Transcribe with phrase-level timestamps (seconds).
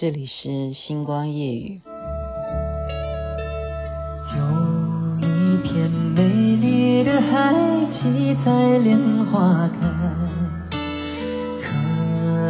[0.00, 1.82] 这里是星光夜语。
[4.34, 4.40] 有
[5.18, 6.22] 一片美
[6.56, 7.54] 丽的海，
[7.92, 9.86] 七彩莲花开，
[11.60, 11.68] 可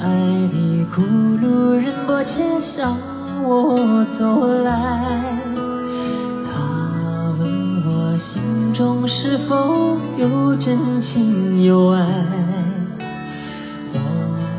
[0.00, 0.08] 爱
[0.54, 0.56] 的
[0.96, 1.02] 咕
[1.38, 2.32] 噜仁波切
[2.74, 2.96] 向
[3.42, 4.72] 我走来，
[6.46, 7.44] 他问
[7.84, 12.06] 我心中是否有真情有爱。
[13.92, 13.98] 我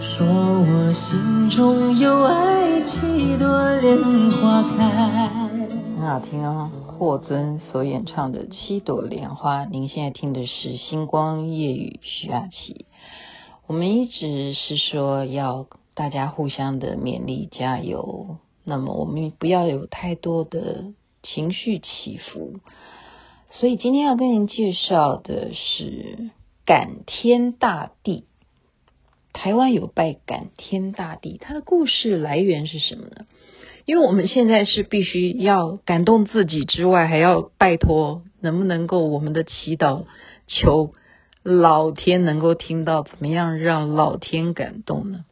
[0.00, 0.24] 说
[0.60, 2.57] 我心中有爱，
[3.28, 4.30] 很
[6.00, 9.66] 好听哦，霍尊所演唱的《七朵莲花》。
[9.68, 12.86] 您现在听的是《星光夜雨》徐雅琪。
[13.66, 22.54] 我们一直是说要大家互相的勉励加油，那么我们不要有太多的情绪起伏。
[23.50, 26.30] 所以今天要跟您介绍的是
[26.64, 28.24] 感天大地。
[29.48, 33.24] 台湾有拜感天大地，它的故事来源是什么呢？
[33.86, 40.04] 因为我们现在是必须要感动自己之外，还要拜托能不能够我们的祈祷
[40.48, 40.92] 求
[41.42, 45.24] 老天能够听到，怎么样让老天感动呢？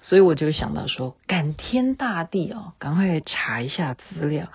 [0.00, 4.48] 所以我就想到说，感天大地哦，赶快查一下资料。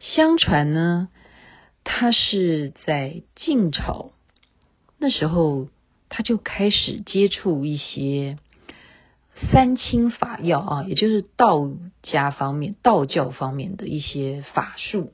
[0.00, 1.10] 相传呢，
[1.84, 4.12] 它是在晋朝
[4.96, 5.68] 那时候。
[6.16, 8.38] 他就开始接触一些
[9.50, 11.68] 三清法要啊，也就是道
[12.04, 15.12] 家方面、道教方面的一些法术。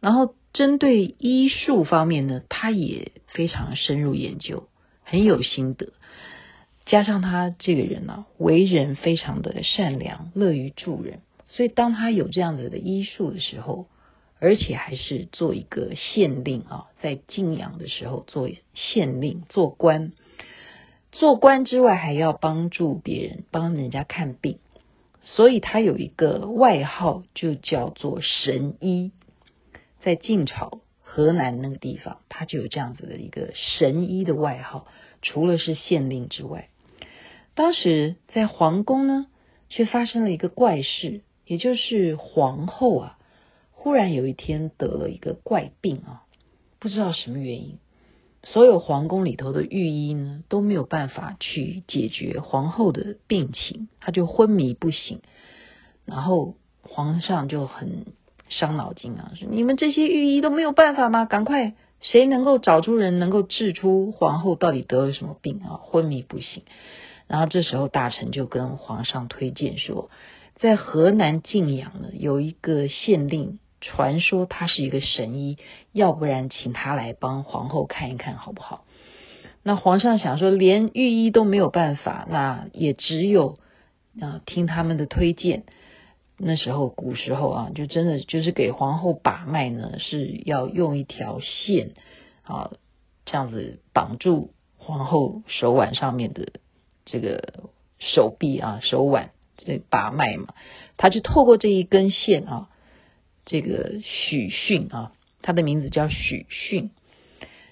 [0.00, 4.66] 然后针对医术方面呢，他也非常深入研究，
[5.04, 5.92] 很有心得。
[6.86, 13.86] 加上他这个人呢、为人非常的善良，乐于助人，所以当他有这样子的医术的时候，
[14.38, 20.12] 而且还是做一个县令啊，在晋阳的时候做县令做官，
[21.10, 24.58] 做官之外还要帮助别人，帮人家看病，
[25.22, 29.10] 所以他有一个外号，就叫做神医。
[30.00, 34.86] 在晋朝河南那个地方，他就有这样子的一个神医的外号。
[35.22, 36.68] 除了是县令之外，
[37.54, 39.26] 当时在皇宫呢，
[39.70, 43.15] 却发生了一个怪事，也就是皇后啊。
[43.86, 46.24] 忽然有一天得了一个怪病啊，
[46.80, 47.78] 不知道什么原因，
[48.42, 55.20] 所有皇宫里头的御医呢都没有办法去解决皇后的病情，她就昏迷不醒。
[56.04, 58.06] 然后皇上就很
[58.48, 61.24] 伤脑筋啊，说你们这些御医都没有办法吗？
[61.24, 65.78] 赶快，谁能够找出人能够治出皇后到底得了什么病啊？
[65.80, 66.64] 昏迷不醒。
[67.28, 70.10] 然后这时候大臣就跟皇上推荐说，
[70.56, 73.60] 在河南晋阳呢有一个县令。
[73.80, 75.58] 传说他是一个神医，
[75.92, 78.84] 要不然请他来帮皇后看一看好不好？
[79.62, 83.58] 那皇上想说，连御医都没有办法，那也只有
[84.20, 85.64] 啊听他们的推荐。
[86.38, 91.92] 那时候古时候啊，就真的就是给皇后把脉呢，是要用一条线
[92.42, 92.72] 啊
[93.24, 96.52] 这样子绑住皇后手腕上面的
[97.04, 100.54] 这个手臂啊手腕，这把脉嘛，
[100.96, 102.68] 他就透过这一根线啊。
[103.46, 106.90] 这个许逊啊，他的名字叫许逊。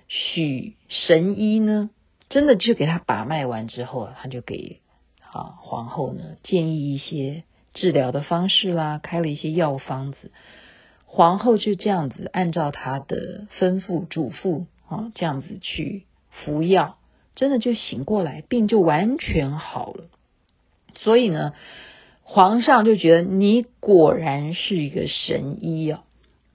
[0.07, 1.91] 许神医呢，
[2.29, 4.81] 真的就给他把脉完之后啊，他就给
[5.21, 7.43] 啊皇后呢建议一些
[7.73, 10.31] 治疗的方式啦，开了一些药方子。
[11.07, 16.99] 皇后就这样子按照他的吩咐嘱咐啊，这样子去服药，
[17.35, 20.05] 真的就醒过来，病就完全好了。
[20.95, 21.53] 所以呢。
[22.25, 26.03] 皇上就觉得你果然是一个神医啊，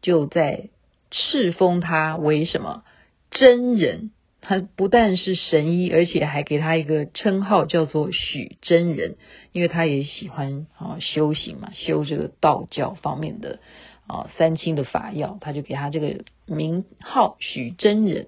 [0.01, 0.69] 就在
[1.09, 2.83] 敕封他为什么
[3.31, 4.11] 真人。
[4.41, 9.17] 他不但是神医，而且还给他一个称号叫做许真人，
[9.51, 13.59] 因为他也喜欢啊修行嘛，修这个道教方面的
[14.07, 18.27] 啊三清的法要，他就给他这个名号许真人。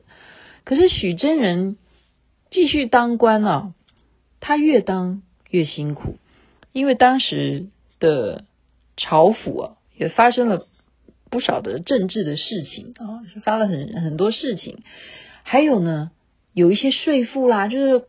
[0.66, 1.78] 可是许真人
[2.52, 3.73] 继续当官啊，
[4.41, 6.18] 他越当越辛苦。
[6.73, 7.67] 因为当时
[7.99, 8.45] 的
[8.97, 10.67] 朝府啊，也发生了
[11.29, 14.79] 不少的政治的事情啊，发了很很多事情，
[15.43, 16.11] 还有呢，
[16.53, 18.05] 有一些税赋啦，就是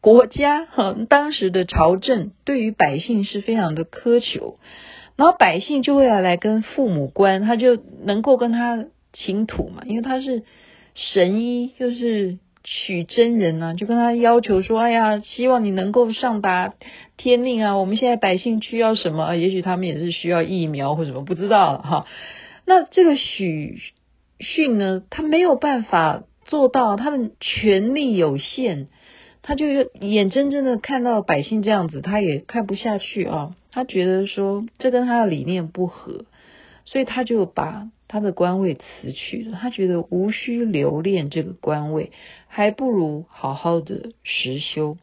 [0.00, 4.58] 国家哈，当时的朝政对于百姓是非常的苛求，
[5.16, 10.42] 然后百姓就会要来跟父母官，他就能够跟他请土嘛，因为他是
[10.94, 12.38] 神医，就是。
[12.70, 16.74] 许真人呢、就跟他要求说：“哎呀，希望你能够上达
[17.16, 17.78] 天命啊！
[17.78, 19.34] 我们现在百姓需要什么？
[19.36, 22.06] 也许他们也是需要疫苗或什么，不知道哈。
[22.66, 23.78] 那这个许
[24.38, 28.88] 逊呢，他没有办法做到，他的权力有限，
[29.40, 29.66] 他就
[30.00, 33.54] 眼睁睁的看到百姓这样子，他也看不下去啊。
[33.72, 36.26] 他觉得说这跟他的理念不合，
[36.84, 39.58] 所以他就把他的官位辞去了。
[39.60, 42.10] 他觉得无需留恋这个官位，
[42.48, 44.96] 还不如好好的实修。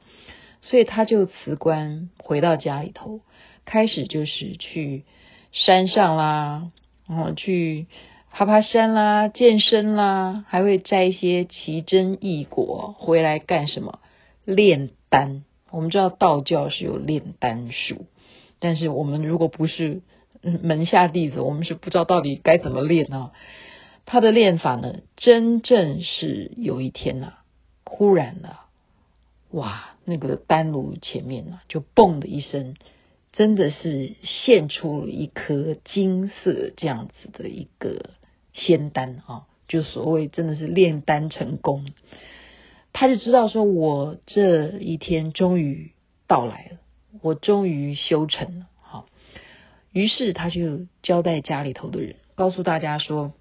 [0.61, 3.21] 所以他就辞官回到家里头，
[3.65, 5.03] 开始就是去
[5.51, 6.71] 山上啦，
[7.07, 7.85] 然后去
[8.31, 13.99] 爬爬山啦、健身啦，还会摘一些奇珍异果回来干什么？
[14.43, 15.43] 炼丹。
[15.71, 18.07] 我们知道道教是有炼丹术，
[18.59, 20.01] 但是我们如果不是
[20.63, 23.31] 门下弟子，我们是不知道到底该怎么练啊。
[24.05, 27.43] 他的练法呢，真正是有一天呐、啊，
[27.83, 28.65] 忽然呢、啊，
[29.51, 29.89] 哇！
[30.07, 32.75] 那个丹炉前面呢、啊，就嘣的一声，
[33.33, 38.11] 真的是现出了一颗金色这样子的一个
[38.53, 41.87] 仙丹啊，就所谓真的是炼丹成功。
[42.93, 45.91] 他就知道说，我这一天终于
[46.27, 46.77] 到来了，
[47.23, 48.67] 我终于修成了。
[49.95, 53.31] 于是他就交代家里头的人，告诉大家说，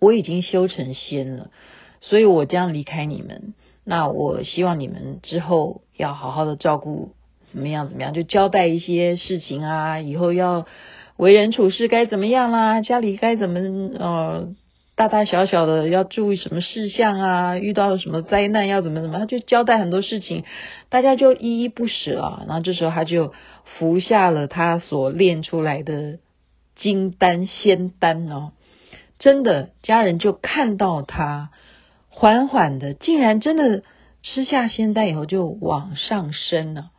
[0.00, 1.52] 我已经修成仙了，
[2.00, 3.54] 所以我将离开你们。
[3.84, 7.12] 那我希望你们之后要好好的照顾，
[7.52, 10.66] 怎么样怎么样，就交代一些事情啊，以后要
[11.16, 13.60] 为人处事该怎么样啦，家里该怎么
[13.96, 14.48] 呃
[14.96, 20.44] 大大小小的要注意什么事项啊，遇到什么灾难要怎么怎么，他就交代很多事情，
[20.88, 22.44] 大家就依依不舍啊。
[22.46, 23.32] 然后这时候他就
[23.64, 26.18] 服下了他所炼出来的
[26.76, 28.52] 金丹仙丹哦，
[29.18, 31.50] 真的家人就看到他。
[32.16, 33.82] 缓缓的，竟然真的
[34.22, 36.90] 吃下仙丹以后就往上升了，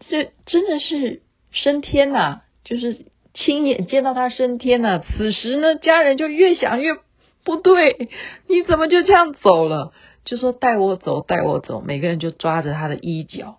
[0.00, 6.96] 这真的是升天呐、就是亲眼见到他升天呐、此时呢，家人就越想越
[7.44, 8.08] 不对，
[8.48, 9.92] 你怎么就这样走了？
[10.24, 11.80] 就说带我走，带我走。
[11.80, 13.58] 每个人就抓着他的衣角，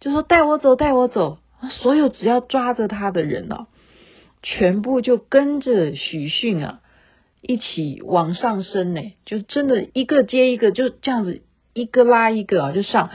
[0.00, 1.38] 就说带我走，带我走。
[1.82, 3.66] 所有只要抓着他的人啊，
[4.42, 6.80] 全部就跟着许逊啊。
[7.42, 11.42] 一起往上升呢，就真的一个接一个，就这样子
[11.72, 13.10] 一个拉一个啊，就上。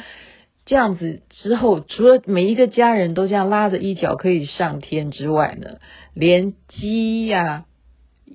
[0.65, 5.77] 这样子之后，除了每一个家人都这样拉着衣角可以上天之外呢，
[6.15, 7.65] 连鸡呀、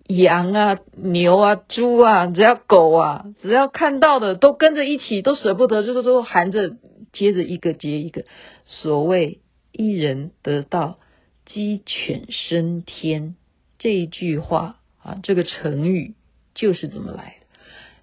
[0.07, 6.77] 羊啊、牛啊、猪啊，只要狗啊，只要看到的都跟着一起，都舍不得，就是都含着，
[7.13, 8.25] 接着一个接一个。
[8.65, 9.41] 所谓
[9.73, 10.99] 一人得道，
[11.47, 13.37] 鸡犬升天
[13.79, 14.77] 这一句话。
[15.03, 16.15] 啊，这个成语
[16.55, 17.47] 就是这么来的。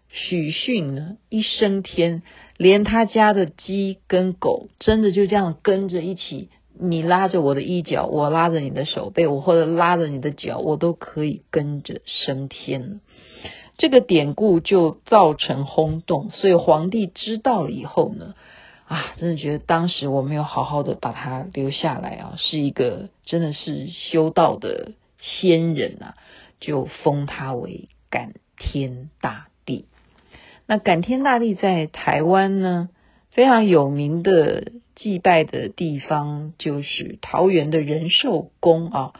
[0.09, 2.23] 许逊呢，一升天，
[2.57, 6.49] 连他家的鸡跟狗，真的就这样跟着一起。
[6.79, 13.01] 你拉着我的衣角，我拉着你的手背，我或者拉着你的脚，我都可以跟着升天。
[13.77, 18.33] 这个典故就造成轰动，所以皇帝知道了以后呢，
[18.87, 26.15] 啊，真的觉得当时我没有好好的把他留下来啊，是一个真的是修道的仙人啊。
[26.59, 29.85] 就封他为感天大帝。
[30.65, 32.89] 那感天大帝在台湾呢，
[33.29, 39.13] 非常有名的祭拜的地方就是桃园的仁寿宫啊。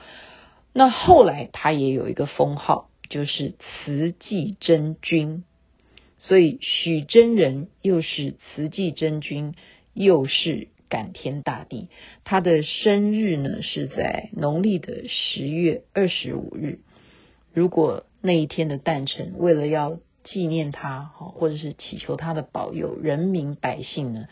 [0.74, 5.44] 那后来他也有一个封号，就是慈济真君。
[6.18, 9.54] 所以许真人又是慈济真君，
[9.94, 11.90] 又是感天大帝。
[12.24, 16.80] 他的生日呢是在农历的十月二十五日。
[17.54, 24.26] 如果那一天的诞辰，为了要纪念他，或者是祈求他的保佑，人民百姓呢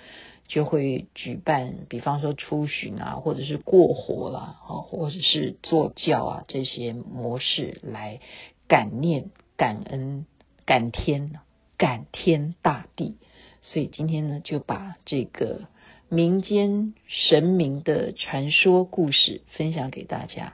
[0.47, 8.19] 就会举办，比方说出巡啊，或者是过火啦，或者是坐轿啊这些模式来
[8.67, 10.25] 感念、感恩、
[10.65, 11.39] 感天、
[11.77, 13.17] 感天大地。
[13.63, 15.61] 所以今天呢，就把这个
[16.09, 20.53] 民间神明的传说故事分享给大家。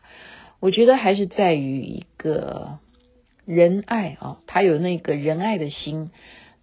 [0.62, 2.80] 我觉得还是在于一个
[3.44, 6.12] 仁爱啊，他有那个仁爱的心，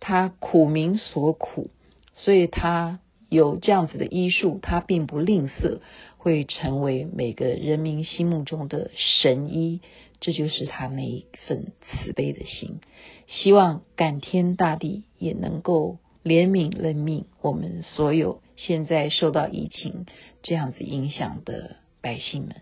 [0.00, 1.68] 他苦民所苦，
[2.14, 5.80] 所以他有这样子的医术，他并不吝啬，
[6.16, 9.80] 会成为每个人民心目中的神医，
[10.20, 12.80] 这就是他那一份慈悲的心。
[13.26, 20.06] 希望感天大地也能够怜悯怜悯我们所有现在受到疫情
[20.42, 22.56] 这样子影响的百姓们。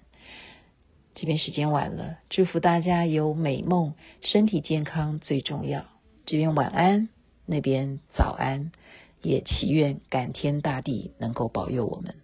[1.14, 5.84] 这边时间晚了，祝福大家有美梦，身体健康最重要。
[6.26, 7.08] 这边晚安，
[7.46, 8.72] 那边早安，
[9.26, 12.14] 也祈愿感天大地能够保佑我们。